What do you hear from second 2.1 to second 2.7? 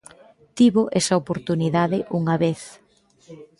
unha vez.